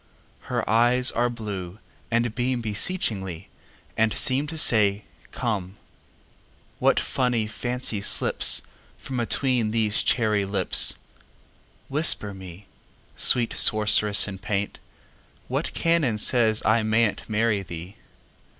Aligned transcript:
Her 0.49 0.67
eyes 0.67 1.11
are 1.11 1.29
blue, 1.29 1.77
and 2.09 2.25
beamBeseechingly, 2.33 3.49
and 3.95 4.11
seemTo 4.13 4.57
say, 4.57 5.03
"Come!"What 5.31 6.99
funny 6.99 7.45
fancy 7.45 8.01
slipsFrom 8.01 9.21
atween 9.21 9.69
these 9.69 10.01
cherry 10.01 10.43
lips! 10.43 10.95
Whisper 11.87 12.33
me, 12.33 12.65
Sweet 13.15 13.53
sorceress 13.53 14.27
in 14.27 14.39
paint, 14.39 14.79
What 15.47 15.71
canon 15.75 16.17
says 16.17 16.63
I 16.65 16.81
may 16.81 17.07
n'tMarry 17.13 17.67
thee? 17.67 17.95